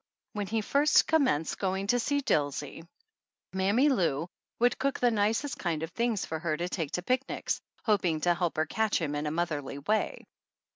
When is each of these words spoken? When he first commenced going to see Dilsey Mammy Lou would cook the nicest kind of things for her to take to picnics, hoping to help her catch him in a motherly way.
When 0.33 0.47
he 0.47 0.61
first 0.61 1.05
commenced 1.05 1.59
going 1.59 1.85
to 1.85 1.99
see 1.99 2.21
Dilsey 2.21 2.83
Mammy 3.53 3.87
Lou 3.87 4.27
would 4.57 4.79
cook 4.79 4.99
the 4.99 5.11
nicest 5.11 5.59
kind 5.59 5.83
of 5.83 5.91
things 5.91 6.25
for 6.25 6.39
her 6.39 6.57
to 6.57 6.67
take 6.67 6.93
to 6.93 7.03
picnics, 7.03 7.61
hoping 7.83 8.19
to 8.21 8.33
help 8.33 8.57
her 8.57 8.65
catch 8.65 8.99
him 8.99 9.13
in 9.13 9.27
a 9.27 9.29
motherly 9.29 9.77
way. 9.77 10.25